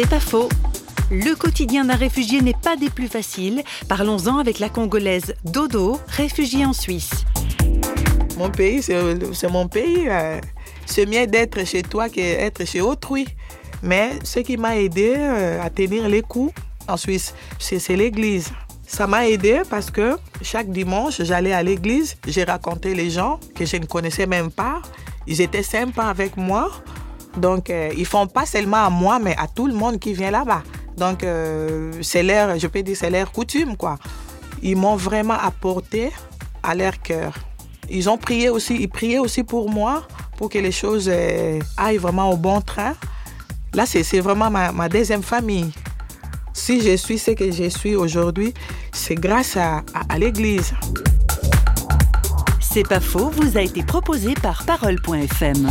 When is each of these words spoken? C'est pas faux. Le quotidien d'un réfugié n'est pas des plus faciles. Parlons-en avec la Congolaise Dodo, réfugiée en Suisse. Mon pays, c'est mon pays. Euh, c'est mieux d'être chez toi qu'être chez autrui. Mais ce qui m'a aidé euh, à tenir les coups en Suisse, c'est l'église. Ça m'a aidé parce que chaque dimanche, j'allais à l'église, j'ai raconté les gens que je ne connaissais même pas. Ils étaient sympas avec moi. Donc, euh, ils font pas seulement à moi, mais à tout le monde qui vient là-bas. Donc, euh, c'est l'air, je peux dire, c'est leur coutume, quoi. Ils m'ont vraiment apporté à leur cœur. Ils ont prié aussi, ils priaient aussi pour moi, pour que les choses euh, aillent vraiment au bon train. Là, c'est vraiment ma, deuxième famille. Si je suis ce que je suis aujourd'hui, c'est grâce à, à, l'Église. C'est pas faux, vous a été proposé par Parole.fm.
C'est 0.00 0.08
pas 0.08 0.20
faux. 0.20 0.48
Le 1.10 1.34
quotidien 1.34 1.84
d'un 1.84 1.96
réfugié 1.96 2.40
n'est 2.40 2.54
pas 2.54 2.76
des 2.76 2.88
plus 2.88 3.08
faciles. 3.08 3.64
Parlons-en 3.88 4.38
avec 4.38 4.60
la 4.60 4.68
Congolaise 4.68 5.34
Dodo, 5.42 5.98
réfugiée 6.06 6.64
en 6.64 6.72
Suisse. 6.72 7.24
Mon 8.36 8.48
pays, 8.48 8.80
c'est 8.80 9.48
mon 9.50 9.66
pays. 9.66 10.08
Euh, 10.08 10.40
c'est 10.86 11.04
mieux 11.04 11.26
d'être 11.26 11.66
chez 11.66 11.82
toi 11.82 12.08
qu'être 12.08 12.64
chez 12.64 12.80
autrui. 12.80 13.26
Mais 13.82 14.12
ce 14.22 14.38
qui 14.38 14.56
m'a 14.56 14.76
aidé 14.76 15.14
euh, 15.16 15.60
à 15.60 15.68
tenir 15.68 16.08
les 16.08 16.22
coups 16.22 16.54
en 16.86 16.96
Suisse, 16.96 17.34
c'est 17.58 17.96
l'église. 17.96 18.52
Ça 18.86 19.08
m'a 19.08 19.26
aidé 19.26 19.62
parce 19.68 19.90
que 19.90 20.16
chaque 20.42 20.70
dimanche, 20.70 21.22
j'allais 21.24 21.54
à 21.54 21.64
l'église, 21.64 22.16
j'ai 22.24 22.44
raconté 22.44 22.94
les 22.94 23.10
gens 23.10 23.40
que 23.52 23.66
je 23.66 23.76
ne 23.78 23.86
connaissais 23.86 24.26
même 24.28 24.52
pas. 24.52 24.80
Ils 25.26 25.40
étaient 25.40 25.64
sympas 25.64 26.08
avec 26.08 26.36
moi. 26.36 26.70
Donc, 27.36 27.70
euh, 27.70 27.90
ils 27.96 28.06
font 28.06 28.26
pas 28.26 28.46
seulement 28.46 28.84
à 28.84 28.90
moi, 28.90 29.18
mais 29.18 29.36
à 29.36 29.46
tout 29.46 29.66
le 29.66 29.74
monde 29.74 29.98
qui 29.98 30.12
vient 30.12 30.30
là-bas. 30.30 30.62
Donc, 30.96 31.22
euh, 31.22 31.92
c'est 32.02 32.22
l'air, 32.22 32.58
je 32.58 32.66
peux 32.66 32.82
dire, 32.82 32.96
c'est 32.96 33.10
leur 33.10 33.30
coutume, 33.30 33.76
quoi. 33.76 33.98
Ils 34.62 34.76
m'ont 34.76 34.96
vraiment 34.96 35.38
apporté 35.40 36.10
à 36.62 36.74
leur 36.74 37.00
cœur. 37.00 37.34
Ils 37.88 38.10
ont 38.10 38.18
prié 38.18 38.50
aussi, 38.50 38.74
ils 38.74 38.88
priaient 38.88 39.18
aussi 39.18 39.44
pour 39.44 39.70
moi, 39.70 40.06
pour 40.36 40.48
que 40.50 40.58
les 40.58 40.72
choses 40.72 41.08
euh, 41.10 41.60
aillent 41.76 41.98
vraiment 41.98 42.30
au 42.30 42.36
bon 42.36 42.60
train. 42.60 42.94
Là, 43.74 43.86
c'est 43.86 44.20
vraiment 44.20 44.50
ma, 44.50 44.88
deuxième 44.88 45.22
famille. 45.22 45.72
Si 46.52 46.80
je 46.80 46.96
suis 46.96 47.18
ce 47.18 47.30
que 47.32 47.50
je 47.52 47.68
suis 47.68 47.94
aujourd'hui, 47.94 48.52
c'est 48.92 49.14
grâce 49.14 49.56
à, 49.56 49.82
à, 50.08 50.18
l'Église. 50.18 50.72
C'est 52.60 52.86
pas 52.86 53.00
faux, 53.00 53.30
vous 53.30 53.56
a 53.56 53.60
été 53.60 53.82
proposé 53.82 54.34
par 54.34 54.64
Parole.fm. 54.64 55.68